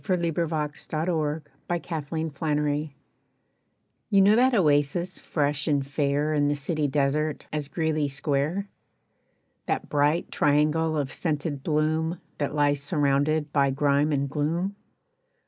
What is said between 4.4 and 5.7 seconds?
oasis, fresh